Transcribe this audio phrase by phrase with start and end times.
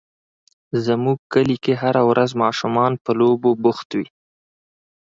[0.85, 4.07] زموږ کلي کې هره ورځ ماشومان په لوبو بوخت وي.